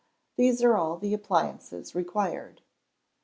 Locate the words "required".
1.93-2.63